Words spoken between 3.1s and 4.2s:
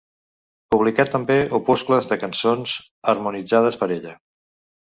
harmonitzades per ella.